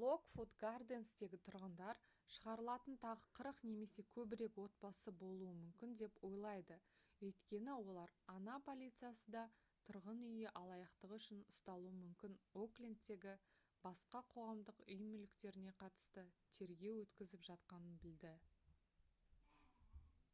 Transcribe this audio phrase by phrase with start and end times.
[0.00, 1.98] локвуд гарденстегі тұрғындар
[2.34, 6.76] шығарылатын тағы 40 немесе көбірек отбасы болуы мүмкін деп ойлайды
[7.28, 9.42] өйткені олар oha полициясы да
[9.90, 12.36] тұрғын үй алаяқтығы үшін ұсталуы мүмкін
[12.66, 13.34] оклендтегі
[13.88, 16.28] басқа қоғамдық үй мүліктеріне қатысты
[16.60, 18.36] тергеу өткізіп жатқанын білді